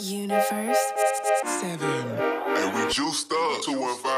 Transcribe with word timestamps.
Universe. 0.00 0.78
Seven. 1.44 2.08
And 2.56 2.74
we 2.74 2.92
juiced 2.92 3.32
up 3.32 3.62
215. 3.62 4.17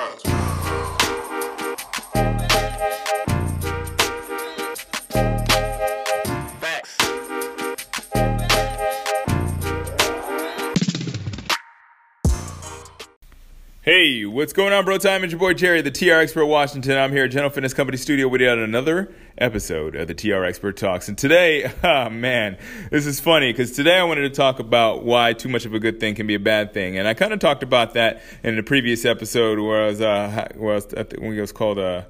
Hey, 14.01 14.25
what's 14.25 14.55
going 14.55 14.73
on, 14.73 14.87
bro? 14.87 14.97
Time? 14.97 15.25
It's 15.25 15.33
your 15.33 15.39
boy 15.39 15.53
Jerry, 15.53 15.83
the 15.83 15.91
TR 15.91 16.13
Expert 16.13 16.47
Washington. 16.47 16.97
I'm 16.97 17.13
here 17.13 17.25
at 17.25 17.33
General 17.33 17.51
Fitness 17.51 17.75
Company 17.75 17.99
Studio 17.99 18.29
with 18.29 18.41
you 18.41 18.49
on 18.49 18.59
another 18.59 19.13
episode 19.37 19.95
of 19.95 20.09
the 20.09 20.15
TR 20.15 20.43
Expert 20.43 20.79
Talks. 20.79 21.09
And 21.09 21.19
today, 21.19 21.71
oh 21.85 22.09
man, 22.11 22.57
this 22.91 23.05
is 23.05 23.21
funny 23.21 23.53
because 23.53 23.73
today 23.73 23.99
I 23.99 24.05
wanted 24.05 24.23
to 24.23 24.31
talk 24.31 24.59
about 24.59 25.05
why 25.05 25.35
too 25.35 25.51
much 25.51 25.67
of 25.67 25.75
a 25.75 25.79
good 25.79 26.01
thing 26.01 26.15
can 26.15 26.27
be 26.27 26.35
a 26.35 26.41
bad 26.41 26.73
thing. 26.73 26.97
And 26.97 27.07
I 27.07 27.13
kind 27.13 27.35
of 27.35 27.41
talked 27.41 27.63
about 27.63 27.93
that 27.93 28.23
in 28.43 28.57
the 28.57 28.63
previous 28.63 29.05
episode 29.05 29.59
where 29.59 29.83
I 29.83 29.87
was, 29.89 30.01
uh, 30.01 30.49
where 30.57 30.73
I 30.73 30.75
was, 30.77 30.95
I 30.95 31.03
think 31.03 31.23
it 31.23 31.41
was 31.43 31.53
called, 31.53 31.79
uh, 31.79 32.05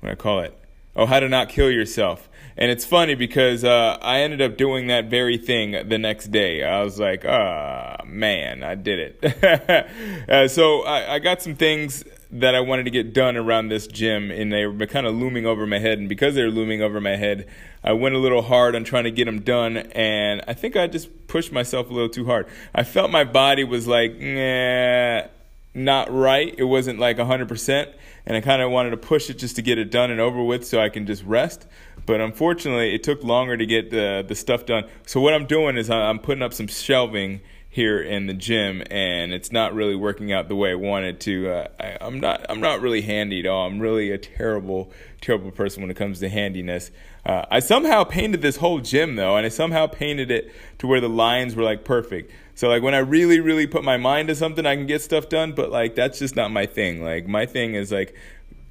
what 0.00 0.10
I 0.10 0.16
call 0.16 0.40
it? 0.40 0.65
Oh, 0.96 1.04
how 1.04 1.20
to 1.20 1.28
not 1.28 1.50
kill 1.50 1.70
yourself. 1.70 2.28
And 2.56 2.70
it's 2.70 2.86
funny 2.86 3.14
because 3.14 3.64
uh, 3.64 3.98
I 4.00 4.20
ended 4.20 4.40
up 4.40 4.56
doing 4.56 4.86
that 4.86 5.10
very 5.10 5.36
thing 5.36 5.72
the 5.72 5.98
next 5.98 6.28
day. 6.28 6.64
I 6.64 6.82
was 6.82 6.98
like, 6.98 7.26
ah, 7.26 7.98
man, 8.06 8.62
I 8.64 8.76
did 8.76 9.20
it. 9.22 9.44
uh, 10.30 10.48
so 10.48 10.82
I, 10.84 11.16
I 11.16 11.18
got 11.18 11.42
some 11.42 11.54
things 11.54 12.02
that 12.30 12.54
I 12.54 12.60
wanted 12.60 12.84
to 12.84 12.90
get 12.90 13.12
done 13.12 13.36
around 13.36 13.68
this 13.68 13.86
gym, 13.86 14.30
and 14.30 14.50
they 14.50 14.64
were 14.64 14.86
kind 14.86 15.06
of 15.06 15.14
looming 15.14 15.44
over 15.44 15.66
my 15.66 15.78
head. 15.78 15.98
And 15.98 16.08
because 16.08 16.34
they 16.34 16.42
were 16.42 16.50
looming 16.50 16.80
over 16.80 16.98
my 16.98 17.16
head, 17.16 17.46
I 17.84 17.92
went 17.92 18.14
a 18.14 18.18
little 18.18 18.40
hard 18.40 18.74
on 18.74 18.84
trying 18.84 19.04
to 19.04 19.10
get 19.10 19.26
them 19.26 19.42
done. 19.42 19.76
And 19.76 20.42
I 20.48 20.54
think 20.54 20.76
I 20.76 20.86
just 20.86 21.28
pushed 21.28 21.52
myself 21.52 21.90
a 21.90 21.92
little 21.92 22.08
too 22.08 22.24
hard. 22.24 22.48
I 22.74 22.84
felt 22.84 23.10
my 23.10 23.24
body 23.24 23.64
was 23.64 23.86
like, 23.86 24.18
nah 24.18 25.28
not 25.76 26.12
right. 26.12 26.54
It 26.56 26.64
wasn't 26.64 26.98
like 26.98 27.18
100%. 27.18 27.92
And 28.24 28.36
I 28.36 28.40
kind 28.40 28.62
of 28.62 28.70
wanted 28.70 28.90
to 28.90 28.96
push 28.96 29.30
it 29.30 29.38
just 29.38 29.56
to 29.56 29.62
get 29.62 29.78
it 29.78 29.90
done 29.90 30.10
and 30.10 30.20
over 30.20 30.42
with 30.42 30.66
so 30.66 30.80
I 30.80 30.88
can 30.88 31.06
just 31.06 31.22
rest. 31.22 31.66
But 32.06 32.20
unfortunately, 32.20 32.94
it 32.94 33.02
took 33.02 33.22
longer 33.22 33.56
to 33.56 33.66
get 33.66 33.90
the, 33.90 34.24
the 34.26 34.34
stuff 34.34 34.66
done. 34.66 34.84
So 35.06 35.20
what 35.20 35.34
I'm 35.34 35.46
doing 35.46 35.76
is 35.76 35.90
I'm 35.90 36.18
putting 36.18 36.42
up 36.42 36.54
some 36.54 36.66
shelving 36.66 37.40
here 37.76 38.00
in 38.00 38.26
the 38.26 38.32
gym 38.32 38.82
and 38.90 39.34
it's 39.34 39.52
not 39.52 39.74
really 39.74 39.94
working 39.94 40.32
out 40.32 40.48
the 40.48 40.56
way 40.56 40.70
I 40.70 40.76
wanted 40.76 41.20
to. 41.20 41.50
Uh, 41.50 41.68
I, 41.78 41.98
I'm 42.00 42.20
not 42.20 42.46
I'm 42.48 42.60
not 42.60 42.80
really 42.80 43.02
handy 43.02 43.40
at 43.40 43.46
all. 43.46 43.66
I'm 43.66 43.80
really 43.80 44.10
a 44.12 44.16
terrible 44.16 44.90
terrible 45.20 45.50
person 45.50 45.82
when 45.82 45.90
it 45.90 45.94
comes 45.94 46.20
to 46.20 46.30
handiness. 46.30 46.90
Uh, 47.26 47.44
I 47.50 47.60
somehow 47.60 48.04
painted 48.04 48.40
this 48.40 48.56
whole 48.56 48.80
gym 48.80 49.16
though, 49.16 49.36
and 49.36 49.44
I 49.44 49.50
somehow 49.50 49.88
painted 49.88 50.30
it 50.30 50.50
to 50.78 50.86
where 50.86 51.02
the 51.02 51.10
lines 51.10 51.54
were 51.54 51.64
like 51.64 51.84
perfect. 51.84 52.32
So 52.56 52.68
like 52.68 52.82
when 52.82 52.94
I 52.94 52.98
really 52.98 53.38
really 53.38 53.66
put 53.66 53.84
my 53.84 53.98
mind 53.98 54.28
to 54.28 54.34
something, 54.34 54.66
I 54.66 54.74
can 54.74 54.86
get 54.86 55.02
stuff 55.02 55.28
done. 55.28 55.52
But 55.52 55.70
like 55.70 55.94
that's 55.94 56.18
just 56.18 56.34
not 56.34 56.50
my 56.50 56.66
thing. 56.66 57.04
Like 57.04 57.28
my 57.28 57.46
thing 57.46 57.74
is 57.74 57.92
like 57.92 58.16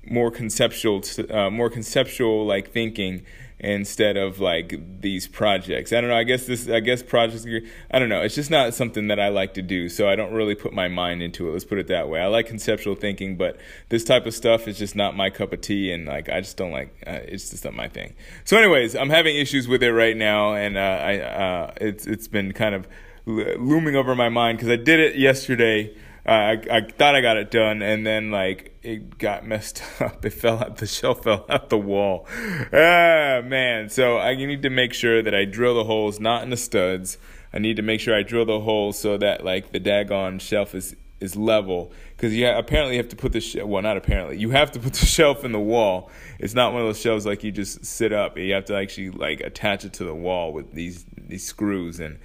more 0.08 0.32
conceptual, 0.32 1.02
uh, 1.30 1.50
more 1.50 1.70
conceptual 1.70 2.46
like 2.46 2.72
thinking 2.72 3.24
instead 3.60 4.18
of 4.18 4.40
like 4.40 5.02
these 5.02 5.28
projects. 5.28 5.94
I 5.94 6.02
don't 6.02 6.10
know. 6.10 6.18
I 6.18 6.24
guess 6.24 6.46
this. 6.46 6.68
I 6.68 6.80
guess 6.80 7.04
projects. 7.04 7.46
I 7.92 8.00
don't 8.00 8.10
know. 8.10 8.22
It's 8.22 8.36
just 8.36 8.50
not 8.50 8.74
something 8.74 9.08
that 9.08 9.20
I 9.20 9.30
like 9.30 9.54
to 9.54 9.62
do. 9.62 9.88
So 9.88 10.10
I 10.10 10.16
don't 10.16 10.34
really 10.34 10.56
put 10.56 10.74
my 10.74 10.88
mind 10.88 11.22
into 11.22 11.48
it. 11.48 11.52
Let's 11.52 11.64
put 11.64 11.78
it 11.78 11.88
that 11.88 12.10
way. 12.10 12.22
I 12.22 12.28
like 12.28 12.48
conceptual 12.48 12.96
thinking, 12.96 13.38
but 13.38 13.58
this 13.90 14.04
type 14.04 14.26
of 14.26 14.34
stuff 14.34 14.68
is 14.68 14.78
just 14.78 14.96
not 14.96 15.16
my 15.16 15.30
cup 15.30 15.54
of 15.54 15.62
tea, 15.62 15.92
and 15.92 16.06
like 16.06 16.30
I 16.30 16.42
just 16.42 16.58
don't 16.58 16.72
like. 16.72 16.96
Uh, 17.06 17.20
it's 17.24 17.50
just 17.52 17.64
not 17.64 17.76
my 17.76 17.88
thing. 17.88 18.16
So, 18.46 18.58
anyways, 18.58 18.96
I'm 18.96 19.10
having 19.10 19.36
issues 19.36 19.68
with 19.68 19.84
it 19.84 19.94
right 19.94 20.18
now, 20.18 20.56
and 20.56 20.78
uh, 20.78 20.80
I 20.80 21.20
uh, 21.20 21.74
it's 21.80 22.06
it's 22.08 22.28
been 22.28 22.52
kind 22.52 22.76
of 22.76 22.88
looming 23.26 23.96
over 23.96 24.16
my 24.16 24.30
mind 24.30 24.58
because 24.58 24.72
I 24.72 24.76
did 24.76 25.00
it 25.00 25.16
yesterday. 25.16 25.96
Uh, 26.28 26.32
I, 26.32 26.52
I 26.72 26.82
thought 26.82 27.16
I 27.16 27.22
got 27.22 27.38
it 27.38 27.52
done, 27.52 27.84
and 27.84 28.06
then 28.06 28.32
like 28.32 28.78
it 28.82 29.18
got 29.18 29.46
messed 29.46 29.84
up. 30.02 30.26
It 30.26 30.32
fell 30.32 30.60
out. 30.60 30.78
The 30.78 30.88
shelf 30.88 31.24
fell 31.24 31.46
out 31.50 31.70
the 31.70 31.78
wall. 31.78 32.28
Ah 32.74 33.42
man! 33.44 33.90
So 33.90 34.18
I 34.18 34.36
need 34.36 34.64
to 34.64 34.70
make 34.70 34.94
sure 34.94 35.22
that 35.22 35.36
I 35.36 35.46
drill 35.46 35.76
the 35.76 35.84
holes, 35.84 36.20
not 36.20 36.44
in 36.44 36.50
the 36.50 36.58
studs. 36.58 37.18
I 37.54 37.60
need 37.60 37.78
to 37.78 37.82
make 37.82 38.02
sure 38.02 38.16
I 38.16 38.24
drill 38.24 38.46
the 38.46 38.60
holes 38.60 39.00
so 39.00 39.18
that 39.18 39.46
like 39.46 39.72
the 39.72 39.80
daggone 39.80 40.42
shelf 40.42 40.74
is 40.76 40.96
is 41.22 41.36
level 41.36 41.94
because 42.18 42.34
you 42.34 42.46
apparently 42.46 42.98
have 42.98 43.08
to 43.08 43.16
put 43.16 43.32
the 43.32 43.64
well 43.64 43.82
not 43.82 43.96
apparently 43.96 44.38
you 44.38 44.50
have 44.50 44.72
to 44.72 44.80
put 44.80 44.94
the 44.94 45.06
shelf 45.06 45.44
in 45.44 45.52
the 45.52 45.60
wall. 45.60 46.10
It's 46.40 46.54
not 46.54 46.74
one 46.74 46.82
of 46.82 46.88
those 46.88 47.00
shelves 47.00 47.26
like 47.26 47.44
you 47.44 47.52
just 47.52 47.86
sit 47.86 48.12
up. 48.12 48.38
You 48.38 48.54
have 48.54 48.66
to 48.66 48.76
actually 48.76 49.12
like 49.12 49.42
attach 49.42 49.86
it 49.86 49.94
to 49.94 50.04
the 50.04 50.16
wall 50.16 50.54
with 50.54 50.72
these 50.72 51.06
these 51.18 51.46
screws 51.46 52.00
and. 52.00 52.18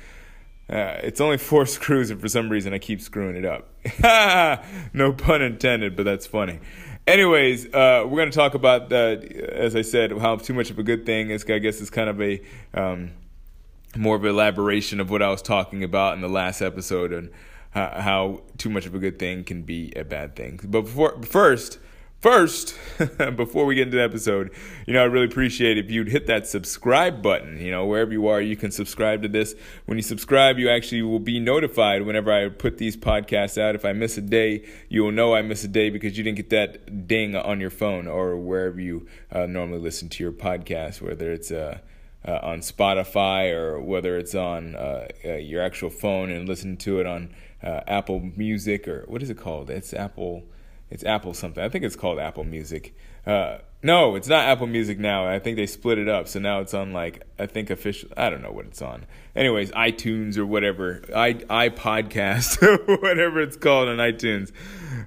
Uh, 0.71 1.01
it's 1.03 1.21
only 1.21 1.37
four 1.37 1.67
screws, 1.77 2.11
and 2.11 2.21
for 2.21 2.29
some 2.29 2.49
reason 2.49 2.73
I 2.73 2.79
keep 2.79 3.01
screwing 3.01 3.37
it 3.37 3.45
up. 3.45 3.69
no 4.93 5.13
pun 5.13 5.43
intended, 5.43 5.97
but 5.97 6.05
that's 6.05 6.27
funny. 6.27 6.61
Anyways, 7.07 7.67
uh, 7.67 8.05
we're 8.07 8.19
going 8.19 8.31
to 8.31 8.37
talk 8.37 8.55
about 8.55 8.91
that. 8.91 9.25
As 9.33 9.75
I 9.75 9.83
said, 9.83 10.17
how 10.19 10.37
too 10.37 10.55
much 10.55 10.71
of 10.71 10.79
a 10.79 10.83
good 10.83 11.07
thing 11.07 11.31
is. 11.31 11.45
I 11.49 11.59
guess 11.59 11.81
it's 11.81 11.91
kind 11.91 12.09
of 12.09 12.21
a 12.21 12.41
um, 12.73 13.13
more 13.97 14.15
of 14.15 14.23
an 14.25 14.31
elaboration 14.31 15.01
of 15.01 15.11
what 15.11 15.23
I 15.23 15.29
was 15.29 15.43
talking 15.43 15.83
about 15.83 16.15
in 16.15 16.21
the 16.21 16.29
last 16.29 16.61
episode, 16.61 17.13
and 17.13 17.31
how, 17.71 18.01
how 18.01 18.43
too 18.59 18.71
much 18.71 18.87
of 18.87 18.95
a 18.95 18.99
good 18.99 19.19
thing 19.19 19.43
can 19.43 19.63
be 19.63 19.93
a 19.97 20.05
bad 20.05 20.37
thing. 20.37 20.61
But 20.63 20.83
before, 20.83 21.21
first. 21.23 21.79
First, 22.21 22.75
before 23.35 23.65
we 23.65 23.77
get 23.77 23.87
into 23.87 23.97
the 23.97 24.03
episode, 24.03 24.51
you 24.87 24.93
know, 24.93 25.03
I'd 25.03 25.11
really 25.11 25.25
appreciate 25.25 25.79
if 25.79 25.91
you'd 25.91 26.11
hit 26.11 26.27
that 26.27 26.47
subscribe 26.47 27.23
button. 27.23 27.59
You 27.59 27.71
know, 27.71 27.87
wherever 27.87 28.13
you 28.13 28.29
are, 28.29 28.43
you 28.43 28.57
can 28.57 28.71
subscribe 28.71 29.23
to 29.23 29.29
this. 29.29 29.55
When 29.87 29.97
you 29.97 30.03
subscribe, 30.03 30.59
you 30.59 30.69
actually 30.69 31.01
will 31.01 31.19
be 31.19 31.41
notified 31.41 32.03
whenever 32.03 32.31
I 32.31 32.51
put 32.51 32.77
these 32.77 32.95
podcasts 32.95 33.57
out. 33.57 33.75
If 33.75 33.87
I 33.87 33.95
miss 33.95 34.19
a 34.19 34.21
day, 34.21 34.69
you 34.91 35.03
will 35.03 35.13
know 35.13 35.35
I 35.35 35.41
miss 35.41 35.65
a 35.65 35.69
day 35.69 35.89
because 35.89 36.19
you 36.19 36.23
didn't 36.23 36.37
get 36.37 36.51
that 36.51 37.09
ding 37.09 37.35
on 37.35 37.59
your 37.59 37.71
phone 37.71 38.07
or 38.07 38.37
wherever 38.37 38.79
you 38.79 39.07
uh, 39.33 39.47
normally 39.47 39.81
listen 39.81 40.11
to 40.11 40.23
your 40.23 40.33
podcast, 40.33 41.01
whether 41.01 41.33
it's 41.33 41.51
uh, 41.51 41.79
uh, 42.29 42.39
on 42.43 42.61
Spotify 42.61 43.51
or 43.51 43.81
whether 43.81 44.19
it's 44.19 44.35
on 44.35 44.77
uh, 44.77 45.09
uh, 45.25 45.33
your 45.37 45.63
actual 45.63 45.89
phone 45.89 46.31
and 46.31 46.47
listen 46.47 46.77
to 46.77 47.01
it 47.01 47.07
on 47.07 47.31
uh, 47.63 47.81
Apple 47.87 48.31
Music 48.37 48.87
or 48.87 49.05
what 49.09 49.23
is 49.23 49.31
it 49.31 49.39
called? 49.39 49.71
It's 49.71 49.95
Apple. 49.95 50.45
It's 50.91 51.05
Apple 51.05 51.35
something. 51.35 51.63
I 51.63 51.69
think 51.69 51.85
it's 51.85 51.97
called 51.97 52.19
Apple 52.19 52.45
Music. 52.45 52.95
Uh, 53.27 53.59
no, 53.83 54.17
it's 54.17 54.29
not 54.29 54.45
Apple 54.45 54.67
Music 54.67 54.99
now. 54.99 55.27
I 55.27 55.39
think 55.39 55.57
they 55.57 55.67
split 55.67 55.99
it 55.99 56.09
up, 56.09 56.29
so 56.29 56.39
now 56.39 56.61
it's 56.61 56.75
on 56.75 56.93
like 56.93 57.23
I 57.39 57.47
think 57.47 57.71
official. 57.71 58.11
I 58.17 58.29
don't 58.29 58.43
know 58.43 58.51
what 58.51 58.67
it's 58.67 58.83
on. 58.83 59.07
Anyways, 59.35 59.71
iTunes 59.71 60.37
or 60.37 60.45
whatever, 60.45 61.03
i 61.15 61.35
iPodcast, 61.35 63.01
whatever 63.03 63.41
it's 63.41 63.57
called 63.57 63.89
on 63.89 63.97
iTunes. 63.97 64.53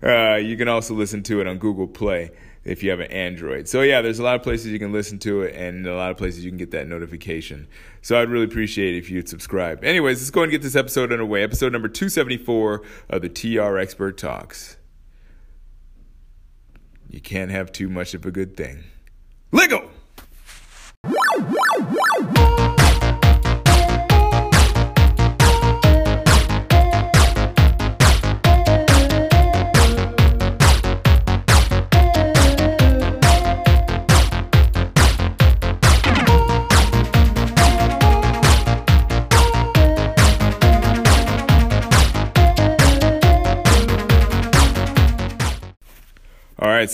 Uh, 0.02 0.38
you 0.38 0.58
can 0.58 0.68
also 0.68 0.94
listen 0.94 1.22
to 1.24 1.42
it 1.42 1.48
on 1.48 1.58
Google 1.58 1.88
Play 1.88 2.32
if 2.64 2.82
you 2.82 2.90
have 2.90 3.00
an 3.00 3.12
Android. 3.12 3.68
So 3.68 3.82
yeah, 3.82 4.02
there's 4.02 4.20
a 4.20 4.24
lot 4.24 4.36
of 4.36 4.44
places 4.44 4.68
you 4.68 4.80
can 4.80 4.92
listen 4.92 5.20
to 5.20 5.42
it, 5.42 5.56
and 5.56 5.86
a 5.86 5.96
lot 5.96 6.12
of 6.12 6.18
places 6.18 6.44
you 6.44 6.50
can 6.50 6.58
get 6.58 6.72
that 6.72 6.88
notification. 6.88 7.68
So 8.02 8.20
I'd 8.20 8.30
really 8.30 8.46
appreciate 8.46 8.96
if 8.96 9.10
you'd 9.10 9.30
subscribe. 9.30 9.84
Anyways, 9.84 10.20
let's 10.22 10.32
go 10.32 10.44
and 10.44 10.52
get 10.52 10.62
this 10.62 10.76
episode 10.76 11.12
underway. 11.12 11.44
Episode 11.44 11.74
number 11.74 11.90
274 11.90 12.82
of 13.10 13.22
the 13.22 13.30
TR 13.30 13.78
Expert 13.78 14.18
Talks. 14.18 14.78
You 17.14 17.22
can't 17.22 17.52
have 17.52 17.72
too 17.72 17.90
much 17.90 18.16
of 18.16 18.26
a 18.26 18.32
good 18.32 18.58
thing. 18.58 18.86
Lego! 19.52 19.93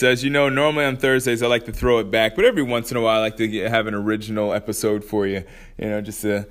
As 0.07 0.23
you 0.23 0.29
know, 0.29 0.49
normally 0.49 0.85
on 0.85 0.97
Thursdays 0.97 1.41
I 1.43 1.47
like 1.47 1.65
to 1.65 1.71
throw 1.71 1.99
it 1.99 2.11
back, 2.11 2.35
but 2.35 2.45
every 2.45 2.63
once 2.63 2.91
in 2.91 2.97
a 2.97 3.01
while 3.01 3.19
I 3.19 3.21
like 3.21 3.37
to 3.37 3.47
get, 3.47 3.69
have 3.69 3.87
an 3.87 3.93
original 3.93 4.53
episode 4.53 5.03
for 5.03 5.27
you, 5.27 5.43
you 5.77 5.89
know, 5.89 6.01
just 6.01 6.21
to 6.21 6.47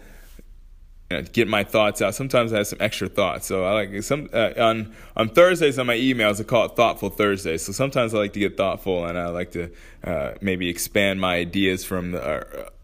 you 1.10 1.16
know, 1.16 1.22
get 1.32 1.48
my 1.48 1.64
thoughts 1.64 2.02
out. 2.02 2.14
Sometimes 2.14 2.52
I 2.52 2.58
have 2.58 2.66
some 2.66 2.78
extra 2.80 3.08
thoughts, 3.08 3.46
so 3.46 3.64
I 3.64 3.72
like 3.72 4.02
some 4.02 4.28
uh, 4.32 4.52
on 4.58 4.94
on 5.16 5.30
Thursdays 5.30 5.78
on 5.78 5.86
my 5.86 5.96
emails 5.96 6.40
I 6.40 6.44
call 6.44 6.66
it 6.66 6.76
Thoughtful 6.76 7.10
Thursday. 7.10 7.56
So 7.56 7.72
sometimes 7.72 8.14
I 8.14 8.18
like 8.18 8.34
to 8.34 8.40
get 8.40 8.56
thoughtful, 8.56 9.06
and 9.06 9.18
I 9.18 9.28
like 9.28 9.52
to 9.52 9.70
uh, 10.04 10.34
maybe 10.40 10.68
expand 10.68 11.20
my 11.20 11.36
ideas 11.36 11.84
from 11.84 12.14
uh, 12.14 12.40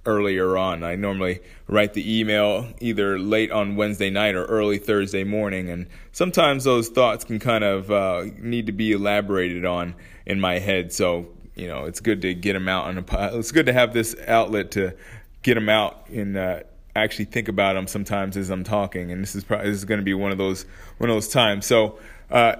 earlier 0.06 0.56
on. 0.56 0.82
I 0.82 0.97
normally 0.97 1.41
write 1.67 1.93
the 1.93 2.19
email 2.19 2.69
either 2.81 3.19
late 3.19 3.50
on 3.50 3.76
Wednesday 3.76 4.11
night 4.11 4.35
or 4.35 4.44
early 4.47 4.79
Thursday 4.79 5.25
morning, 5.25 5.69
and 5.69 5.87
sometimes 6.12 6.65
those 6.65 6.88
thoughts 6.88 7.25
can 7.25 7.38
kind 7.38 7.65
of 7.65 7.91
uh, 7.91 8.25
need 8.38 8.67
to 8.67 8.73
be 8.73 8.93
elaborated 8.93 9.67
on 9.67 9.94
in 10.25 10.41
my 10.41 10.59
head. 10.59 10.93
So 10.93 11.29
you 11.55 11.69
know, 11.69 11.85
it's 11.85 12.00
good 12.00 12.23
to 12.23 12.35
get 12.35 12.55
them 12.55 12.69
out 12.69 12.87
on 12.87 12.99
a. 12.99 13.38
It's 13.38 13.53
good 13.53 13.67
to 13.67 13.73
have 13.73 13.93
this 13.93 14.17
outlet 14.27 14.70
to 14.73 14.94
get 15.43 15.55
them 15.55 15.69
out 15.69 16.09
in 16.09 16.37
uh, 16.37 16.62
actually 16.96 17.26
think 17.26 17.49
about 17.49 17.75
them 17.75 17.87
sometimes 17.87 18.37
as 18.37 18.50
I'm 18.50 18.64
talking, 18.64 19.11
and 19.11 19.23
this 19.23 19.35
is 19.35 19.44
probably 19.44 19.70
this 19.70 19.79
is 19.79 19.85
going 19.85 20.00
to 20.00 20.05
be 20.05 20.14
one 20.14 20.32
of 20.32 20.38
those 20.38 20.64
one 20.99 21.11
of 21.11 21.17
those 21.17 21.29
times. 21.29 21.67
So, 21.67 21.99
uh, 22.31 22.56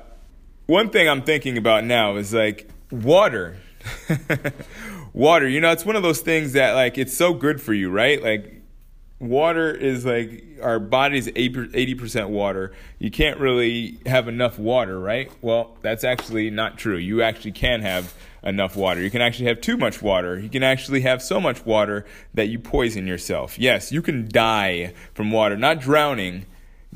one 0.67 0.91
thing 0.91 1.09
I'm 1.09 1.23
thinking 1.23 1.59
about 1.59 1.85
now 1.85 2.17
is 2.17 2.33
like 2.33 2.69
water. 2.91 3.57
water, 5.13 5.49
you 5.49 5.61
know, 5.61 5.71
it's 5.71 5.85
one 5.85 5.97
of 5.97 6.03
those 6.03 6.21
things 6.21 6.53
that 6.55 6.73
like 6.73 6.99
it's 6.99 7.17
so 7.17 7.35
good 7.35 7.61
for 7.61 7.73
you, 7.73 7.91
right? 7.91 8.23
Like 8.23 8.54
water 9.29 9.71
is 9.73 10.05
like 10.05 10.45
our 10.63 10.79
body's 10.79 11.27
80% 11.29 12.29
water. 12.29 12.73
You 12.99 13.11
can't 13.11 13.39
really 13.39 13.99
have 14.07 14.29
enough 14.29 14.59
water, 14.59 14.99
right? 14.99 15.31
Well, 15.43 15.77
that's 15.83 16.05
actually 16.05 16.51
not 16.51 16.79
true. 16.79 16.97
You 16.97 17.23
actually 17.23 17.53
can 17.53 17.81
have 17.83 18.15
enough 18.43 18.77
water. 18.77 19.01
You 19.03 19.11
can 19.11 19.23
actually 19.23 19.49
have 19.49 19.61
too 19.61 19.77
much 19.77 20.03
water. 20.03 20.39
You 20.39 20.49
can 20.49 20.63
actually 20.63 21.01
have 21.01 21.23
so 21.23 21.41
much 21.41 21.65
water 21.65 22.05
that 22.35 22.49
you 22.49 22.59
poison 22.59 23.07
yourself. 23.07 23.59
Yes, 23.59 23.91
you 23.91 24.03
can 24.03 24.29
die 24.29 24.93
from 25.15 25.31
water, 25.31 25.57
not 25.57 25.81
drowning. 25.81 26.47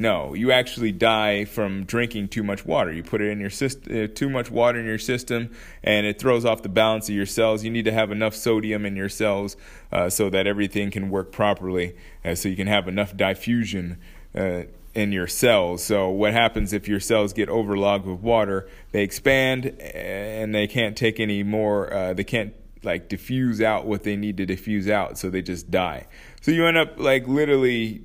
No, 0.00 0.32
you 0.32 0.52
actually 0.52 0.92
die 0.92 1.44
from 1.44 1.84
drinking 1.84 2.28
too 2.28 2.44
much 2.44 2.64
water. 2.64 2.92
You 2.92 3.02
put 3.02 3.20
it 3.20 3.30
in 3.30 3.40
your 3.40 3.50
system, 3.50 4.04
uh, 4.04 4.06
too 4.06 4.30
much 4.30 4.48
water 4.48 4.78
in 4.78 4.86
your 4.86 4.96
system, 4.96 5.50
and 5.82 6.06
it 6.06 6.20
throws 6.20 6.44
off 6.44 6.62
the 6.62 6.68
balance 6.68 7.08
of 7.08 7.16
your 7.16 7.26
cells. 7.26 7.64
You 7.64 7.70
need 7.72 7.84
to 7.86 7.92
have 7.92 8.12
enough 8.12 8.36
sodium 8.36 8.86
in 8.86 8.94
your 8.94 9.08
cells 9.08 9.56
uh, 9.90 10.08
so 10.08 10.30
that 10.30 10.46
everything 10.46 10.92
can 10.92 11.10
work 11.10 11.32
properly, 11.32 11.96
uh, 12.24 12.36
so 12.36 12.48
you 12.48 12.54
can 12.54 12.68
have 12.68 12.86
enough 12.86 13.16
diffusion 13.16 13.98
uh, 14.36 14.62
in 14.94 15.10
your 15.10 15.26
cells. 15.26 15.82
So 15.82 16.08
what 16.10 16.32
happens 16.32 16.72
if 16.72 16.86
your 16.86 17.00
cells 17.00 17.32
get 17.32 17.48
overlogged 17.48 18.06
with 18.06 18.20
water? 18.20 18.68
They 18.92 19.02
expand 19.02 19.66
and 19.80 20.54
they 20.54 20.68
can't 20.68 20.96
take 20.96 21.18
any 21.18 21.42
more. 21.42 21.92
Uh, 21.92 22.14
they 22.14 22.22
can't 22.22 22.54
like 22.84 23.08
diffuse 23.08 23.60
out 23.60 23.84
what 23.84 24.04
they 24.04 24.14
need 24.14 24.36
to 24.36 24.46
diffuse 24.46 24.88
out, 24.88 25.18
so 25.18 25.28
they 25.28 25.42
just 25.42 25.72
die. 25.72 26.06
So 26.40 26.52
you 26.52 26.66
end 26.66 26.78
up 26.78 27.00
like 27.00 27.26
literally 27.26 28.02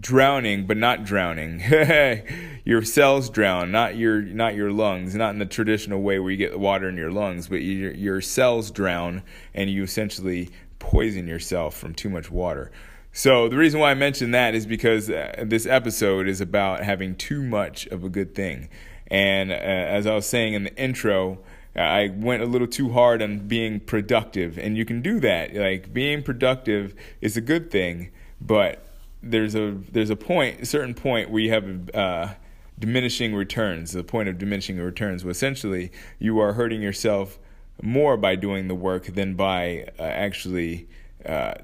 drowning 0.00 0.66
but 0.66 0.76
not 0.76 1.04
drowning. 1.04 1.60
Your 2.64 2.82
cells 2.82 3.28
drown 3.28 3.70
not 3.70 3.96
your 3.96 4.22
not 4.22 4.54
your 4.54 4.72
lungs 4.72 5.14
not 5.14 5.30
in 5.30 5.38
the 5.38 5.44
traditional 5.44 6.00
way 6.00 6.18
where 6.18 6.30
you 6.30 6.38
get 6.38 6.52
the 6.52 6.58
water 6.58 6.88
in 6.88 6.96
your 6.96 7.10
lungs 7.10 7.46
but 7.46 7.56
your, 7.56 7.92
your 7.92 8.22
cells 8.22 8.70
drown 8.70 9.22
and 9.52 9.68
you 9.68 9.82
essentially 9.82 10.48
poison 10.78 11.28
yourself 11.28 11.76
from 11.76 11.94
too 11.94 12.08
much 12.08 12.30
water. 12.30 12.72
So 13.12 13.48
the 13.48 13.58
reason 13.58 13.80
why 13.80 13.90
i 13.90 13.94
mention 13.94 14.30
that 14.30 14.54
is 14.54 14.64
because 14.66 15.10
uh, 15.10 15.44
this 15.44 15.66
episode 15.66 16.26
is 16.26 16.40
about 16.40 16.82
having 16.82 17.16
too 17.16 17.42
much 17.42 17.86
of 17.88 18.02
a 18.02 18.08
good 18.08 18.34
thing. 18.34 18.70
And 19.08 19.52
uh, 19.52 19.56
as 19.56 20.06
i 20.06 20.14
was 20.14 20.26
saying 20.26 20.54
in 20.54 20.64
the 20.64 20.74
intro 20.76 21.40
I 21.76 22.10
went 22.14 22.42
a 22.42 22.46
little 22.46 22.68
too 22.68 22.90
hard 22.90 23.20
on 23.20 23.48
being 23.48 23.80
productive, 23.80 24.58
and 24.58 24.76
you 24.76 24.84
can 24.84 25.02
do 25.02 25.18
that. 25.20 25.54
Like 25.54 25.92
being 25.92 26.22
productive 26.22 26.94
is 27.20 27.36
a 27.36 27.40
good 27.40 27.70
thing, 27.70 28.10
but 28.40 28.93
there's 29.24 29.54
a 29.54 29.76
there's 29.92 30.10
a 30.10 30.16
point, 30.16 30.60
a 30.60 30.66
certain 30.66 30.94
point 30.94 31.30
where 31.30 31.42
you 31.42 31.50
have 31.50 31.90
uh, 31.94 32.34
diminishing 32.78 33.34
returns. 33.34 33.92
The 33.92 34.04
point 34.04 34.28
of 34.28 34.38
diminishing 34.38 34.78
returns, 34.78 35.24
well, 35.24 35.30
essentially, 35.30 35.90
you 36.18 36.38
are 36.40 36.52
hurting 36.52 36.82
yourself 36.82 37.38
more 37.82 38.16
by 38.16 38.36
doing 38.36 38.68
the 38.68 38.74
work 38.74 39.06
than 39.06 39.34
by 39.34 39.88
uh, 39.98 40.02
actually. 40.02 40.88
Uh, 41.24 41.54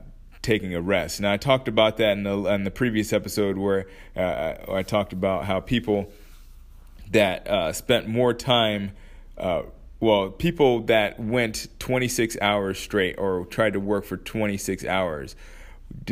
taking 0.43 0.75
a 0.75 0.81
rest. 0.81 1.21
Now 1.21 1.35
I 1.35 1.37
talked 1.37 1.69
about 1.69 1.99
that 1.99 2.13
in 2.13 2.23
the 2.23 2.45
in 2.47 2.65
the 2.65 2.71
previous 2.71 3.13
episode 3.13 3.59
where 3.59 3.87
uh, 4.17 4.55
I 4.73 4.83
talked 4.83 5.13
about 5.13 5.45
how 5.45 5.61
people 5.61 6.11
that 7.11 7.47
uh, 7.47 7.73
spent 7.75 8.09
more 8.09 8.33
time, 8.33 8.93
uh, 9.37 9.65
well, 9.99 10.31
people 10.31 10.81
that 10.85 11.21
went 11.21 11.67
26 11.79 12.39
hours 12.41 12.79
straight 12.79 13.19
or 13.19 13.45
tried 13.45 13.75
to 13.75 13.81
work 13.81 14.07
for 14.07 14.17
26 14.17 14.85
hours 14.87 15.37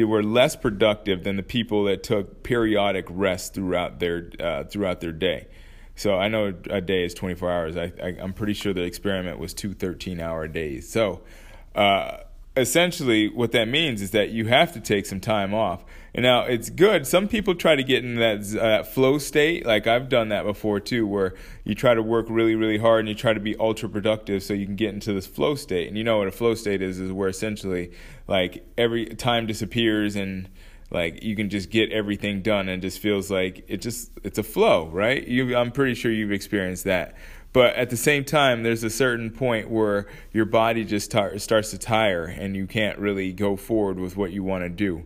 were 0.08 0.22
less 0.22 0.56
productive 0.56 1.24
than 1.24 1.36
the 1.36 1.42
people 1.42 1.84
that 1.84 2.02
took 2.02 2.42
periodic 2.42 3.06
rest 3.08 3.54
throughout 3.54 3.98
their 4.00 4.30
uh, 4.40 4.64
throughout 4.64 5.00
their 5.00 5.12
day. 5.12 5.48
So 5.94 6.16
I 6.16 6.28
know 6.28 6.54
a 6.70 6.80
day 6.80 7.04
is 7.04 7.12
24 7.14 7.50
hours. 7.50 7.76
I, 7.76 7.92
I 8.00 8.08
am 8.20 8.32
pretty 8.32 8.54
sure 8.54 8.72
the 8.72 8.82
experiment 8.82 9.40
was 9.40 9.52
two 9.52 9.74
13 9.74 10.20
hour 10.20 10.46
days. 10.46 10.88
So 10.88 11.22
uh, 11.74 12.18
essentially, 12.58 13.28
what 13.28 13.52
that 13.52 13.68
means 13.68 14.02
is 14.02 14.10
that 14.10 14.30
you 14.30 14.46
have 14.46 14.72
to 14.72 14.80
take 14.80 15.06
some 15.06 15.20
time 15.20 15.54
off. 15.54 15.84
And 16.14 16.24
now 16.24 16.42
it's 16.42 16.70
good. 16.70 17.06
Some 17.06 17.28
people 17.28 17.54
try 17.54 17.76
to 17.76 17.82
get 17.84 18.04
in 18.04 18.16
that 18.16 18.56
uh, 18.56 18.82
flow 18.82 19.18
state. 19.18 19.64
Like 19.64 19.86
I've 19.86 20.08
done 20.08 20.30
that 20.30 20.44
before 20.44 20.80
too, 20.80 21.06
where 21.06 21.34
you 21.64 21.74
try 21.74 21.94
to 21.94 22.02
work 22.02 22.26
really, 22.28 22.54
really 22.54 22.78
hard 22.78 23.00
and 23.00 23.08
you 23.08 23.14
try 23.14 23.32
to 23.32 23.40
be 23.40 23.56
ultra 23.56 23.88
productive 23.88 24.42
so 24.42 24.54
you 24.54 24.66
can 24.66 24.76
get 24.76 24.94
into 24.94 25.12
this 25.12 25.26
flow 25.26 25.54
state. 25.54 25.88
And 25.88 25.96
you 25.96 26.04
know 26.04 26.18
what 26.18 26.26
a 26.26 26.32
flow 26.32 26.54
state 26.54 26.82
is? 26.82 26.98
Is 26.98 27.12
where 27.12 27.28
essentially 27.28 27.92
like 28.26 28.66
every 28.76 29.06
time 29.06 29.46
disappears 29.46 30.16
and 30.16 30.48
like 30.90 31.22
you 31.22 31.36
can 31.36 31.50
just 31.50 31.70
get 31.70 31.92
everything 31.92 32.40
done 32.40 32.68
and 32.68 32.80
just 32.80 32.98
feels 32.98 33.30
like 33.30 33.64
it 33.68 33.78
just 33.78 34.10
it's 34.24 34.38
a 34.38 34.42
flow, 34.42 34.88
right? 34.88 35.26
You, 35.26 35.54
I'm 35.56 35.70
pretty 35.70 35.94
sure 35.94 36.10
you've 36.10 36.32
experienced 36.32 36.84
that. 36.84 37.14
But 37.52 37.74
at 37.76 37.90
the 37.90 37.96
same 37.96 38.24
time, 38.24 38.62
there's 38.62 38.84
a 38.84 38.90
certain 38.90 39.30
point 39.30 39.70
where 39.70 40.06
your 40.32 40.44
body 40.44 40.84
just 40.84 41.10
tar- 41.10 41.38
starts 41.38 41.70
to 41.70 41.78
tire 41.78 42.24
and 42.24 42.54
you 42.54 42.66
can't 42.66 42.98
really 42.98 43.32
go 43.32 43.56
forward 43.56 43.98
with 43.98 44.16
what 44.16 44.32
you 44.32 44.44
want 44.44 44.64
to 44.64 44.68
do. 44.68 45.04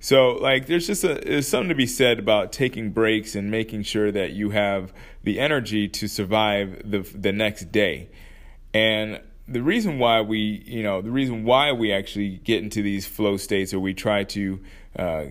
So, 0.00 0.30
like, 0.30 0.66
there's 0.66 0.86
just 0.88 1.04
a, 1.04 1.14
there's 1.14 1.46
something 1.46 1.68
to 1.68 1.76
be 1.76 1.86
said 1.86 2.18
about 2.18 2.50
taking 2.50 2.90
breaks 2.90 3.36
and 3.36 3.50
making 3.50 3.84
sure 3.84 4.10
that 4.10 4.32
you 4.32 4.50
have 4.50 4.92
the 5.22 5.38
energy 5.38 5.86
to 5.88 6.08
survive 6.08 6.82
the 6.84 7.00
the 7.14 7.30
next 7.30 7.70
day. 7.70 8.08
And 8.74 9.20
the 9.46 9.62
reason 9.62 9.98
why 9.98 10.20
we, 10.22 10.62
you 10.66 10.82
know, 10.82 11.02
the 11.02 11.10
reason 11.10 11.44
why 11.44 11.70
we 11.72 11.92
actually 11.92 12.38
get 12.38 12.62
into 12.62 12.82
these 12.82 13.06
flow 13.06 13.36
states 13.36 13.72
or 13.72 13.80
we 13.80 13.94
try 13.94 14.24
to, 14.24 14.60
uh, 14.98 15.24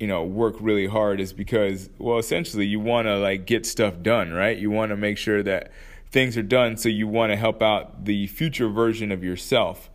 you 0.00 0.06
know, 0.06 0.24
work 0.24 0.56
really 0.60 0.86
hard 0.86 1.20
is 1.20 1.34
because, 1.34 1.90
well, 1.98 2.18
essentially 2.18 2.64
you 2.64 2.80
want 2.80 3.06
to 3.06 3.18
like 3.18 3.44
get 3.44 3.66
stuff 3.66 4.02
done, 4.02 4.32
right? 4.32 4.56
You 4.56 4.70
want 4.70 4.90
to 4.90 4.96
make 4.96 5.18
sure 5.18 5.42
that 5.42 5.70
things 6.10 6.38
are 6.38 6.42
done, 6.42 6.78
so 6.78 6.88
you 6.88 7.06
want 7.06 7.32
to 7.32 7.36
help 7.36 7.62
out 7.62 8.06
the 8.06 8.26
future 8.26 8.68
version 8.68 9.12
of 9.12 9.22
yourself. 9.22 9.90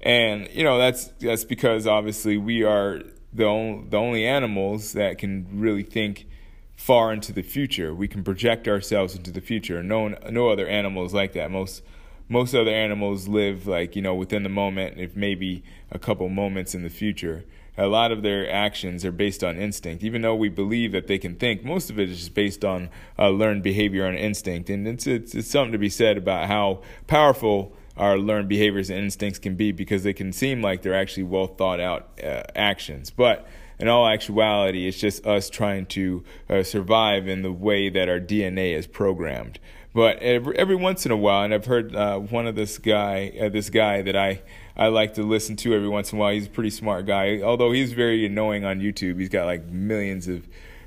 And 0.00 0.48
you 0.52 0.62
know 0.62 0.78
that's 0.78 1.06
that's 1.18 1.44
because 1.44 1.88
obviously 1.88 2.38
we 2.38 2.62
are 2.62 3.02
the 3.32 3.44
only, 3.44 3.88
the 3.88 3.96
only 3.96 4.24
animals 4.24 4.92
that 4.92 5.18
can 5.18 5.48
really 5.52 5.82
think 5.82 6.28
far 6.76 7.12
into 7.12 7.32
the 7.32 7.42
future. 7.42 7.92
We 7.92 8.06
can 8.06 8.22
project 8.22 8.68
ourselves 8.68 9.16
into 9.16 9.32
the 9.32 9.40
future. 9.40 9.82
No 9.82 10.08
no 10.30 10.50
other 10.50 10.68
animals 10.68 11.12
like 11.12 11.32
that. 11.32 11.50
Most 11.50 11.82
most 12.28 12.54
other 12.54 12.70
animals 12.70 13.26
live 13.26 13.66
like 13.66 13.96
you 13.96 14.02
know 14.02 14.14
within 14.14 14.44
the 14.44 14.48
moment, 14.48 15.00
if 15.00 15.16
maybe 15.16 15.64
a 15.90 15.98
couple 15.98 16.28
moments 16.28 16.76
in 16.76 16.84
the 16.84 16.90
future 16.90 17.44
a 17.78 17.86
lot 17.86 18.10
of 18.10 18.22
their 18.22 18.50
actions 18.50 19.04
are 19.04 19.12
based 19.12 19.44
on 19.44 19.56
instinct. 19.56 20.02
Even 20.02 20.20
though 20.20 20.34
we 20.34 20.48
believe 20.48 20.90
that 20.92 21.06
they 21.06 21.16
can 21.16 21.36
think, 21.36 21.64
most 21.64 21.88
of 21.88 21.98
it 21.98 22.10
is 22.10 22.18
just 22.18 22.34
based 22.34 22.64
on 22.64 22.90
uh, 23.18 23.28
learned 23.28 23.62
behavior 23.62 24.04
and 24.04 24.18
instinct. 24.18 24.68
And 24.68 24.86
it's, 24.86 25.06
it's, 25.06 25.34
it's 25.34 25.48
something 25.48 25.72
to 25.72 25.78
be 25.78 25.88
said 25.88 26.18
about 26.18 26.48
how 26.48 26.82
powerful 27.06 27.72
our 27.96 28.18
learned 28.18 28.48
behaviors 28.48 28.90
and 28.90 28.98
instincts 28.98 29.38
can 29.38 29.54
be 29.54 29.70
because 29.70 30.02
they 30.02 30.12
can 30.12 30.32
seem 30.32 30.60
like 30.60 30.82
they're 30.82 30.94
actually 30.94 31.22
well 31.22 31.46
thought 31.46 31.80
out 31.80 32.10
uh, 32.22 32.42
actions. 32.56 33.10
But 33.10 33.46
in 33.78 33.86
all 33.86 34.08
actuality, 34.08 34.88
it's 34.88 34.98
just 34.98 35.24
us 35.24 35.48
trying 35.48 35.86
to 35.86 36.24
uh, 36.50 36.62
survive 36.64 37.28
in 37.28 37.42
the 37.42 37.52
way 37.52 37.88
that 37.88 38.08
our 38.08 38.20
DNA 38.20 38.76
is 38.76 38.88
programmed. 38.88 39.60
But 39.94 40.18
every, 40.18 40.56
every 40.56 40.76
once 40.76 41.06
in 41.06 41.12
a 41.12 41.16
while, 41.16 41.44
and 41.44 41.54
I've 41.54 41.64
heard 41.64 41.94
uh, 41.94 42.18
one 42.18 42.46
of 42.46 42.54
this 42.54 42.78
guy, 42.78 43.32
uh, 43.40 43.48
this 43.48 43.70
guy 43.70 44.02
that 44.02 44.16
I 44.16 44.42
I 44.76 44.88
like 44.88 45.14
to 45.14 45.22
listen 45.22 45.56
to 45.56 45.74
every 45.74 45.88
once 45.88 46.12
in 46.12 46.18
a 46.18 46.20
while. 46.20 46.32
He's 46.32 46.46
a 46.46 46.50
pretty 46.50 46.70
smart 46.70 47.06
guy, 47.06 47.40
although 47.42 47.72
he's 47.72 47.92
very 47.92 48.24
annoying 48.24 48.64
on 48.64 48.80
YouTube. 48.80 49.18
He's 49.18 49.28
got 49.28 49.46
like 49.46 49.64
millions 49.66 50.28
of. 50.28 50.46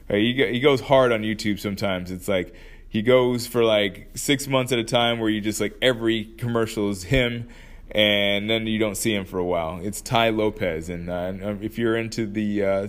Uh, 0.10 0.16
he 0.16 0.34
he 0.34 0.60
goes 0.60 0.82
hard 0.82 1.12
on 1.12 1.24
YouTube 1.24 1.60
sometimes. 1.60 2.12
It's 2.12 2.28
like 2.28 2.54
he 2.88 3.02
goes 3.02 3.48
for 3.48 3.64
like 3.64 4.10
six 4.16 4.48
months 4.48 4.72
at 4.72 4.80
a 4.80 4.84
time, 4.84 5.20
where 5.20 5.30
you 5.30 5.42
just 5.42 5.60
like 5.60 5.78
every 5.82 6.26
commercial 6.38 6.90
is 6.90 7.04
him, 7.04 7.50
and 7.90 8.50
then 8.50 8.68
you 8.68 8.80
don't 8.80 8.96
see 8.96 9.14
him 9.14 9.26
for 9.26 9.40
a 9.40 9.46
while. 9.46 9.80
It's 9.82 10.00
Tai 10.00 10.30
Lopez, 10.30 10.90
and 10.90 11.10
uh, 11.10 11.34
if 11.62 11.78
you're 11.78 11.98
into 11.98 12.28
the 12.28 12.64
uh, 12.64 12.88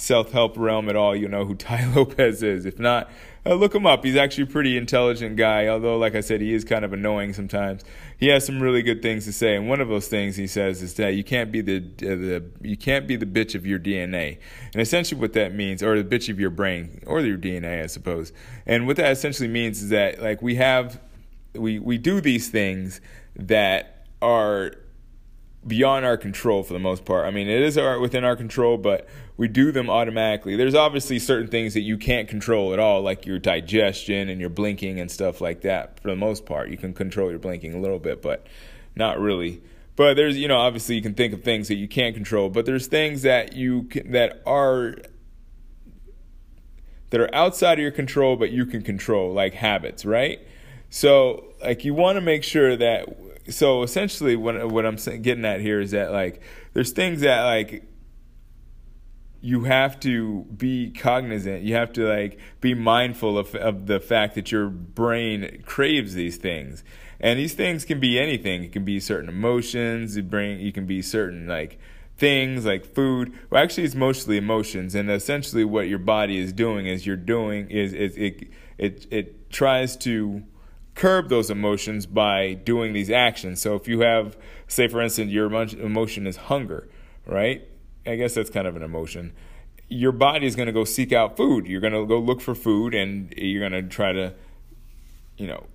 self 0.00 0.32
help 0.32 0.56
realm 0.56 0.88
at 0.88 0.96
all, 0.96 1.14
you 1.14 1.28
know 1.28 1.44
who 1.44 1.54
Tai 1.56 1.92
Lopez 1.94 2.42
is. 2.42 2.64
If 2.64 2.78
not, 2.78 3.10
uh, 3.44 3.54
look 3.54 3.74
him 3.74 3.86
up. 3.86 4.04
He's 4.04 4.16
actually 4.16 4.44
a 4.44 4.46
pretty 4.46 4.76
intelligent 4.76 5.36
guy, 5.36 5.68
although, 5.68 5.96
like 5.96 6.14
I 6.14 6.20
said, 6.20 6.40
he 6.40 6.52
is 6.52 6.64
kind 6.64 6.84
of 6.84 6.92
annoying 6.92 7.32
sometimes. 7.32 7.84
He 8.18 8.28
has 8.28 8.44
some 8.44 8.60
really 8.60 8.82
good 8.82 9.02
things 9.02 9.24
to 9.26 9.32
say, 9.32 9.56
and 9.56 9.68
one 9.68 9.80
of 9.80 9.88
those 9.88 10.08
things 10.08 10.36
he 10.36 10.46
says 10.46 10.82
is 10.82 10.94
that 10.94 11.14
you 11.14 11.24
can't 11.24 11.52
be 11.52 11.60
the 11.60 11.78
uh, 11.78 12.16
the 12.16 12.44
you 12.62 12.76
can't 12.76 13.06
be 13.06 13.16
the 13.16 13.26
bitch 13.26 13.54
of 13.54 13.66
your 13.66 13.78
DNA, 13.78 14.38
and 14.72 14.82
essentially 14.82 15.20
what 15.20 15.32
that 15.34 15.54
means, 15.54 15.82
or 15.82 16.00
the 16.00 16.16
bitch 16.16 16.28
of 16.28 16.40
your 16.40 16.50
brain, 16.50 17.02
or 17.06 17.20
your 17.20 17.38
DNA, 17.38 17.82
I 17.82 17.86
suppose. 17.86 18.32
And 18.66 18.86
what 18.86 18.96
that 18.96 19.10
essentially 19.12 19.48
means 19.48 19.82
is 19.82 19.90
that 19.90 20.22
like 20.22 20.42
we 20.42 20.56
have 20.56 21.00
we 21.54 21.78
we 21.78 21.98
do 21.98 22.20
these 22.20 22.48
things 22.48 23.00
that 23.36 24.06
are 24.20 24.72
beyond 25.66 26.06
our 26.06 26.16
control 26.16 26.62
for 26.62 26.72
the 26.72 26.78
most 26.78 27.04
part. 27.04 27.26
I 27.26 27.30
mean, 27.30 27.48
it 27.48 27.60
is 27.62 27.76
our, 27.76 27.98
within 27.98 28.24
our 28.24 28.36
control, 28.36 28.78
but 28.78 29.06
we 29.40 29.48
do 29.48 29.72
them 29.72 29.88
automatically. 29.88 30.54
There's 30.54 30.74
obviously 30.74 31.18
certain 31.18 31.48
things 31.48 31.72
that 31.72 31.80
you 31.80 31.96
can't 31.96 32.28
control 32.28 32.74
at 32.74 32.78
all, 32.78 33.00
like 33.00 33.24
your 33.24 33.38
digestion 33.38 34.28
and 34.28 34.38
your 34.38 34.50
blinking 34.50 35.00
and 35.00 35.10
stuff 35.10 35.40
like 35.40 35.62
that. 35.62 35.98
For 35.98 36.08
the 36.08 36.16
most 36.16 36.44
part, 36.44 36.68
you 36.68 36.76
can 36.76 36.92
control 36.92 37.30
your 37.30 37.38
blinking 37.38 37.72
a 37.72 37.80
little 37.80 37.98
bit, 37.98 38.20
but 38.20 38.46
not 38.94 39.18
really. 39.18 39.62
but 39.96 40.12
there's 40.12 40.36
you 40.36 40.46
know 40.46 40.58
obviously 40.58 40.94
you 40.94 41.00
can 41.00 41.14
think 41.14 41.32
of 41.32 41.42
things 41.42 41.68
that 41.68 41.76
you 41.76 41.88
can't 41.88 42.14
control, 42.14 42.50
but 42.50 42.66
there's 42.66 42.86
things 42.86 43.22
that 43.22 43.54
you 43.54 43.84
can, 43.84 44.12
that 44.12 44.42
are 44.44 44.96
that 47.08 47.20
are 47.22 47.34
outside 47.34 47.78
of 47.78 47.82
your 47.82 47.92
control, 47.92 48.36
but 48.36 48.50
you 48.50 48.66
can 48.66 48.82
control, 48.82 49.32
like 49.32 49.54
habits, 49.54 50.04
right? 50.04 50.46
So 50.90 51.54
like 51.62 51.82
you 51.82 51.94
want 51.94 52.16
to 52.16 52.20
make 52.20 52.44
sure 52.44 52.76
that. 52.76 53.08
So 53.48 53.84
essentially, 53.84 54.36
what 54.36 54.70
what 54.70 54.84
I'm 54.84 54.96
getting 54.96 55.46
at 55.46 55.62
here 55.62 55.80
is 55.80 55.92
that 55.92 56.12
like 56.12 56.42
there's 56.74 56.92
things 56.92 57.22
that 57.22 57.44
like 57.44 57.89
you 59.40 59.64
have 59.64 59.98
to 60.00 60.44
be 60.56 60.90
cognizant. 60.90 61.62
You 61.62 61.74
have 61.74 61.92
to 61.94 62.06
like 62.06 62.38
be 62.60 62.74
mindful 62.74 63.38
of 63.38 63.54
of 63.54 63.86
the 63.86 64.00
fact 64.00 64.34
that 64.34 64.52
your 64.52 64.68
brain 64.68 65.62
craves 65.64 66.14
these 66.14 66.36
things. 66.36 66.84
And 67.18 67.38
these 67.38 67.54
things 67.54 67.84
can 67.84 68.00
be 68.00 68.18
anything. 68.18 68.64
It 68.64 68.72
can 68.72 68.84
be 68.84 68.98
certain 69.00 69.28
emotions, 69.28 70.16
you 70.16 70.22
bring 70.22 70.60
you 70.60 70.72
can 70.72 70.86
be 70.86 71.02
certain 71.02 71.46
like 71.46 71.78
things 72.18 72.66
like 72.66 72.84
food. 72.84 73.32
Well 73.48 73.62
actually 73.62 73.84
it's 73.84 73.94
mostly 73.94 74.36
emotions 74.36 74.94
and 74.94 75.10
essentially 75.10 75.64
what 75.64 75.88
your 75.88 75.98
body 75.98 76.38
is 76.38 76.52
doing 76.52 76.86
is 76.86 77.06
you're 77.06 77.16
doing 77.16 77.70
is, 77.70 77.94
is 77.94 78.16
it 78.16 78.48
it 78.76 79.06
it 79.10 79.50
tries 79.50 79.96
to 79.98 80.42
curb 80.94 81.30
those 81.30 81.50
emotions 81.50 82.04
by 82.04 82.52
doing 82.52 82.92
these 82.92 83.10
actions. 83.10 83.62
So 83.62 83.74
if 83.74 83.88
you 83.88 84.00
have 84.00 84.36
say 84.66 84.86
for 84.86 85.00
instance 85.00 85.32
your 85.32 85.46
emotion 85.46 86.26
is 86.26 86.36
hunger, 86.36 86.88
right? 87.24 87.66
I 88.06 88.16
guess 88.16 88.34
that's 88.34 88.50
kind 88.50 88.66
of 88.66 88.76
an 88.76 88.82
emotion. 88.82 89.32
Your 89.88 90.12
body 90.12 90.46
is 90.46 90.56
going 90.56 90.66
to 90.66 90.72
go 90.72 90.84
seek 90.84 91.12
out 91.12 91.36
food. 91.36 91.66
You're 91.66 91.80
going 91.80 91.92
to 91.92 92.06
go 92.06 92.18
look 92.18 92.40
for 92.40 92.54
food, 92.54 92.94
and 92.94 93.32
you're 93.36 93.68
going 93.68 93.82
to 93.82 93.88
try 93.88 94.12
to, 94.12 94.34
you 95.36 95.46
know, 95.46 95.66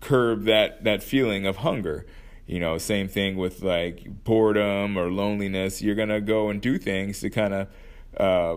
curb 0.00 0.44
that 0.44 0.84
that 0.84 1.02
feeling 1.02 1.46
of 1.46 1.58
hunger. 1.58 2.06
You 2.46 2.58
know, 2.58 2.76
same 2.76 3.08
thing 3.08 3.36
with 3.36 3.62
like 3.62 4.24
boredom 4.24 4.96
or 4.96 5.10
loneliness. 5.10 5.80
You're 5.80 5.94
going 5.94 6.08
to 6.08 6.20
go 6.20 6.50
and 6.50 6.60
do 6.60 6.76
things 6.76 7.20
to 7.20 7.30
kind 7.30 7.54
of 7.54 7.68
uh, 8.16 8.56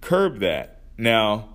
curb 0.00 0.38
that. 0.38 0.82
Now, 0.96 1.50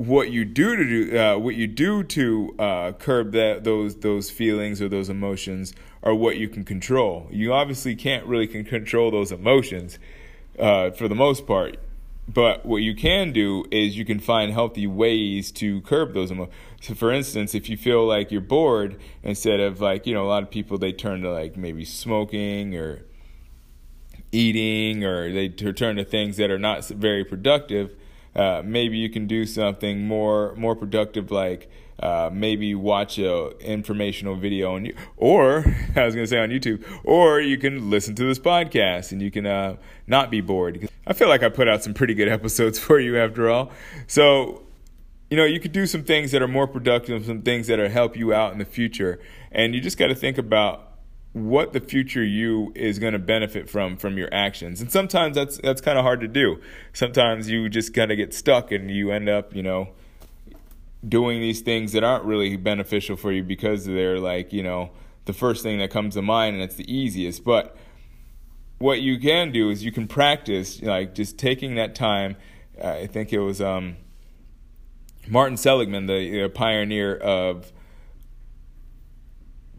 what 0.00 0.30
you 0.30 0.46
do 0.46 0.76
to 0.76 0.84
do 0.84 1.18
uh, 1.18 1.36
what 1.36 1.54
you 1.56 1.66
do 1.66 2.02
to 2.02 2.54
uh, 2.58 2.92
curb 2.92 3.32
that 3.32 3.64
those 3.64 3.96
those 3.96 4.30
feelings 4.30 4.80
or 4.80 4.88
those 4.88 5.10
emotions 5.10 5.74
are 6.02 6.14
what 6.14 6.38
you 6.38 6.48
can 6.48 6.64
control. 6.64 7.28
You 7.30 7.52
obviously 7.52 7.94
can't 7.94 8.24
really 8.24 8.46
can 8.46 8.64
control 8.64 9.10
those 9.10 9.30
emotions 9.30 9.98
uh, 10.58 10.90
for 10.92 11.06
the 11.06 11.14
most 11.14 11.46
part, 11.46 11.76
but 12.26 12.64
what 12.64 12.78
you 12.78 12.94
can 12.94 13.30
do 13.34 13.66
is 13.70 13.98
you 13.98 14.06
can 14.06 14.20
find 14.20 14.54
healthy 14.54 14.86
ways 14.86 15.52
to 15.52 15.82
curb 15.82 16.14
those 16.14 16.30
emotions. 16.30 16.54
So, 16.80 16.94
for 16.94 17.12
instance, 17.12 17.54
if 17.54 17.68
you 17.68 17.76
feel 17.76 18.06
like 18.06 18.32
you're 18.32 18.40
bored, 18.40 18.98
instead 19.22 19.60
of 19.60 19.82
like 19.82 20.06
you 20.06 20.14
know 20.14 20.24
a 20.24 20.28
lot 20.28 20.42
of 20.42 20.50
people 20.50 20.78
they 20.78 20.92
turn 20.92 21.20
to 21.20 21.30
like 21.30 21.58
maybe 21.58 21.84
smoking 21.84 22.74
or 22.74 23.04
eating 24.32 25.04
or 25.04 25.30
they 25.30 25.50
turn 25.50 25.96
to 25.96 26.04
things 26.06 26.38
that 26.38 26.50
are 26.50 26.58
not 26.58 26.86
very 26.86 27.22
productive 27.22 27.94
uh, 28.34 28.62
maybe 28.64 28.96
you 28.96 29.10
can 29.10 29.26
do 29.26 29.44
something 29.46 30.06
more 30.06 30.54
more 30.56 30.76
productive 30.76 31.30
like 31.30 31.70
uh, 32.00 32.30
maybe 32.32 32.74
watch 32.74 33.18
a 33.18 33.50
informational 33.58 34.34
video 34.34 34.74
on 34.74 34.84
you 34.86 34.96
or 35.16 35.58
I 35.96 36.04
was 36.04 36.14
going 36.14 36.24
to 36.24 36.30
say 36.30 36.38
on 36.38 36.50
YouTube 36.50 36.84
or 37.04 37.40
you 37.40 37.58
can 37.58 37.90
listen 37.90 38.14
to 38.14 38.24
this 38.24 38.38
podcast 38.38 39.12
and 39.12 39.20
you 39.20 39.30
can 39.30 39.46
uh, 39.46 39.76
not 40.06 40.30
be 40.30 40.40
bored 40.40 40.88
I 41.06 41.12
feel 41.12 41.28
like 41.28 41.42
I 41.42 41.48
put 41.48 41.68
out 41.68 41.82
some 41.82 41.92
pretty 41.92 42.14
good 42.14 42.28
episodes 42.38 42.78
for 42.78 43.00
you 43.00 43.18
after 43.18 43.50
all. 43.50 43.72
So 44.06 44.62
you 45.30 45.36
know 45.36 45.44
you 45.44 45.60
could 45.60 45.72
do 45.72 45.86
some 45.86 46.04
things 46.04 46.32
that 46.32 46.42
are 46.42 46.48
more 46.48 46.66
productive 46.66 47.26
some 47.26 47.42
things 47.42 47.66
that 47.68 47.78
are 47.78 47.88
help 47.88 48.16
you 48.16 48.34
out 48.34 48.52
in 48.52 48.58
the 48.58 48.64
future 48.64 49.20
and 49.52 49.74
you 49.74 49.80
just 49.80 49.96
got 49.96 50.08
to 50.08 50.14
think 50.14 50.38
about 50.38 50.89
what 51.32 51.72
the 51.72 51.80
future 51.80 52.24
you 52.24 52.72
is 52.74 52.98
going 52.98 53.12
to 53.12 53.18
benefit 53.18 53.70
from 53.70 53.96
from 53.96 54.18
your 54.18 54.28
actions. 54.32 54.80
And 54.80 54.90
sometimes 54.90 55.36
that's 55.36 55.58
that's 55.58 55.80
kind 55.80 55.98
of 55.98 56.04
hard 56.04 56.20
to 56.20 56.28
do. 56.28 56.60
Sometimes 56.92 57.48
you 57.48 57.68
just 57.68 57.94
kind 57.94 58.10
of 58.10 58.16
get 58.16 58.34
stuck 58.34 58.72
and 58.72 58.90
you 58.90 59.12
end 59.12 59.28
up, 59.28 59.54
you 59.54 59.62
know, 59.62 59.90
doing 61.06 61.40
these 61.40 61.60
things 61.60 61.92
that 61.92 62.02
aren't 62.02 62.24
really 62.24 62.56
beneficial 62.56 63.16
for 63.16 63.32
you 63.32 63.42
because 63.42 63.84
they're 63.84 64.18
like, 64.18 64.52
you 64.52 64.62
know, 64.62 64.90
the 65.26 65.32
first 65.32 65.62
thing 65.62 65.78
that 65.78 65.90
comes 65.90 66.14
to 66.14 66.22
mind 66.22 66.56
and 66.56 66.64
it's 66.64 66.74
the 66.74 66.92
easiest. 66.92 67.44
But 67.44 67.76
what 68.78 69.00
you 69.00 69.18
can 69.18 69.52
do 69.52 69.70
is 69.70 69.84
you 69.84 69.92
can 69.92 70.08
practice 70.08 70.82
like 70.82 71.14
just 71.14 71.38
taking 71.38 71.76
that 71.76 71.94
time. 71.94 72.36
I 72.82 73.06
think 73.06 73.32
it 73.32 73.40
was 73.40 73.60
um, 73.60 73.98
Martin 75.28 75.56
Seligman, 75.56 76.06
the 76.06 76.44
uh, 76.44 76.48
pioneer 76.48 77.16
of 77.16 77.72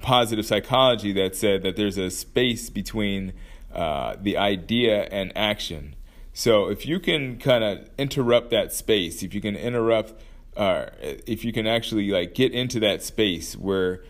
positive 0.01 0.45
psychology 0.45 1.11
that 1.13 1.35
said 1.35 1.63
that 1.63 1.75
there's 1.75 1.97
a 1.97 2.09
space 2.09 2.69
between 2.69 3.33
uh, 3.73 4.15
the 4.21 4.37
idea 4.37 5.03
and 5.03 5.31
action. 5.35 5.95
So 6.33 6.67
if 6.69 6.85
you 6.85 6.99
can 6.99 7.37
kind 7.37 7.63
of 7.63 7.89
interrupt 7.97 8.49
that 8.51 8.73
space, 8.73 9.23
if 9.23 9.33
you 9.33 9.41
can 9.41 9.55
interrupt, 9.55 10.13
uh, 10.55 10.87
if 11.01 11.43
you 11.43 11.53
can 11.53 11.67
actually 11.67 12.09
like 12.09 12.33
get 12.33 12.51
into 12.53 12.79
that 12.81 13.03
space 13.03 13.55
where 13.55 14.03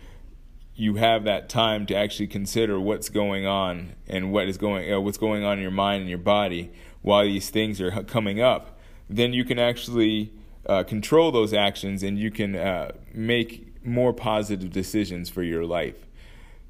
you 0.74 0.96
have 0.96 1.24
that 1.24 1.48
time 1.48 1.86
to 1.86 1.94
actually 1.94 2.26
consider 2.26 2.80
what's 2.80 3.08
going 3.08 3.46
on 3.46 3.94
and 4.08 4.32
what 4.32 4.48
is 4.48 4.56
going, 4.56 4.92
uh, 4.92 5.00
what's 5.00 5.18
going 5.18 5.44
on 5.44 5.58
in 5.58 5.62
your 5.62 5.70
mind 5.70 6.00
and 6.00 6.08
your 6.08 6.18
body 6.18 6.72
while 7.02 7.24
these 7.24 7.50
things 7.50 7.80
are 7.80 7.90
coming 8.04 8.40
up, 8.40 8.78
then 9.10 9.32
you 9.32 9.44
can 9.44 9.58
actually 9.58 10.32
uh, 10.66 10.82
control 10.84 11.32
those 11.32 11.52
actions 11.52 12.02
and 12.02 12.18
you 12.18 12.30
can 12.30 12.56
uh, 12.56 12.92
make 13.12 13.71
more 13.84 14.12
positive 14.12 14.70
decisions 14.70 15.28
for 15.28 15.42
your 15.42 15.64
life. 15.64 16.06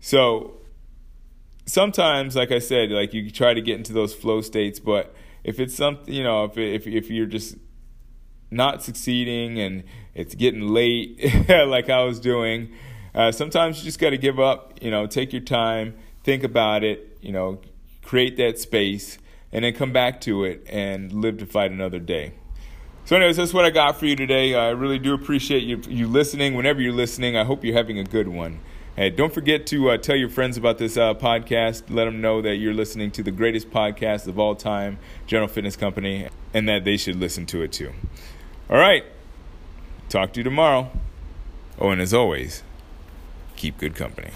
So 0.01 0.59
sometimes, 1.67 2.37
like 2.37 2.51
I 2.51 2.59
said, 2.59 2.91
like 2.91 3.15
you 3.15 3.31
try 3.31 3.55
to 3.55 3.61
get 3.61 3.77
into 3.77 3.93
those 3.93 4.15
flow 4.15 4.41
states, 4.41 4.81
but 4.81 5.15
if 5.45 5.61
it's 5.61 5.75
something, 5.75 6.13
you 6.13 6.23
know, 6.23 6.45
if 6.45 6.57
if 6.57 6.87
if 6.87 7.11
you're 7.11 7.27
just 7.27 7.57
not 8.51 8.83
succeeding 8.83 9.59
and 9.59 9.85
it's 10.15 10.35
getting 10.35 10.69
late, 10.69 11.19
like 11.49 11.89
I 11.89 12.05
was 12.05 12.21
doing, 12.21 12.73
uh, 13.15 13.33
sometimes 13.33 13.79
you 13.79 13.85
just 13.85 13.99
got 13.99 14.11
to 14.11 14.19
give 14.19 14.39
up. 14.39 14.79
You 14.83 14.91
know, 14.91 15.07
take 15.07 15.33
your 15.33 15.43
time, 15.43 15.95
think 16.25 16.45
about 16.45 16.85
it. 16.85 17.19
You 17.21 17.33
know, 17.33 17.61
create 18.03 18.37
that 18.37 18.59
space, 18.59 19.19
and 19.53 19.65
then 19.65 19.75
come 19.75 19.93
back 19.93 20.21
to 20.23 20.45
it 20.45 20.67
and 20.69 21.13
live 21.13 21.39
to 21.39 21.47
fight 21.47 21.71
another 21.71 21.99
day. 21.99 22.35
So, 23.13 23.17
anyways, 23.17 23.37
that's 23.37 23.53
what 23.53 23.67
I 23.67 23.69
got 23.69 24.01
for 24.01 24.07
you 24.07 24.17
today. 24.17 24.55
I 24.55 24.71
really 24.71 24.99
do 24.99 25.13
appreciate 25.13 25.65
you, 25.65 25.83
you 25.87 26.09
listening. 26.09 26.55
Whenever 26.55 26.81
you're 26.81 26.95
listening, 26.95 27.37
I 27.37 27.45
hope 27.45 27.63
you're 27.63 27.77
having 27.77 27.99
a 27.99 28.05
good 28.05 28.27
one. 28.27 28.61
Hey, 28.97 29.11
don't 29.11 29.35
forget 29.35 29.67
to 29.67 29.91
uh, 29.91 29.99
tell 29.99 30.17
your 30.17 30.31
friends 30.31 30.57
about 30.57 30.79
this 30.79 30.97
uh, 30.97 31.13
podcast. 31.13 31.83
Let 31.91 32.07
them 32.07 32.23
know 32.23 32.41
that 32.41 32.57
you're 32.57 32.73
listening 32.73 33.11
to 33.11 33.23
the 33.23 33.31
greatest 33.31 33.69
podcast 33.69 34.29
of 34.29 34.39
all 34.39 34.55
time, 34.55 34.99
General 35.27 35.47
Fitness 35.47 35.77
Company, 35.77 36.29
and 36.55 36.67
that 36.71 36.87
they 36.87 36.97
should 36.97 37.17
listen 37.17 37.45
to 37.49 37.61
it 37.61 37.71
too. 37.73 37.93
All 38.71 38.79
right. 38.79 39.05
Talk 40.09 40.33
to 40.33 40.41
you 40.41 40.45
tomorrow. 40.45 40.91
Oh, 41.79 41.91
and 41.91 42.01
as 42.01 42.15
always, 42.15 42.63
keep 43.57 43.77
good 43.77 43.95
company. 43.95 44.31